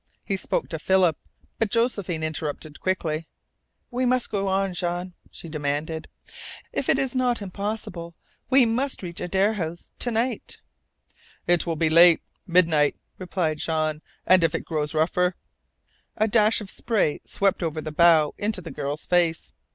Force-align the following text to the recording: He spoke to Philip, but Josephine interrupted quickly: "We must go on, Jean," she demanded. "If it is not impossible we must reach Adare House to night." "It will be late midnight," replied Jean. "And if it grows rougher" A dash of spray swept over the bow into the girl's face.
He 0.25 0.35
spoke 0.35 0.67
to 0.69 0.79
Philip, 0.79 1.15
but 1.59 1.69
Josephine 1.69 2.23
interrupted 2.23 2.79
quickly: 2.79 3.27
"We 3.91 4.03
must 4.03 4.31
go 4.31 4.47
on, 4.47 4.73
Jean," 4.73 5.13
she 5.29 5.47
demanded. 5.47 6.07
"If 6.73 6.89
it 6.89 6.97
is 6.97 7.13
not 7.13 7.39
impossible 7.39 8.15
we 8.49 8.65
must 8.65 9.03
reach 9.03 9.21
Adare 9.21 9.53
House 9.57 9.91
to 9.99 10.09
night." 10.09 10.57
"It 11.45 11.67
will 11.67 11.75
be 11.75 11.91
late 11.91 12.23
midnight," 12.47 12.95
replied 13.19 13.59
Jean. 13.59 14.01
"And 14.25 14.43
if 14.43 14.55
it 14.55 14.65
grows 14.65 14.95
rougher" 14.95 15.35
A 16.17 16.27
dash 16.27 16.61
of 16.61 16.71
spray 16.71 17.21
swept 17.23 17.61
over 17.61 17.79
the 17.79 17.91
bow 17.91 18.33
into 18.39 18.59
the 18.59 18.71
girl's 18.71 19.05
face. 19.05 19.53